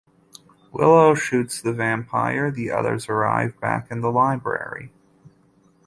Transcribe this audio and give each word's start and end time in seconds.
Willow 0.71 1.13
shoots 1.13 1.61
the 1.61 1.73
vampire; 1.73 2.49
the 2.49 2.71
others 2.71 3.07
arrive 3.07 3.59
back 3.59 3.91
in 3.91 4.01
the 4.01 4.11
library. 4.11 4.91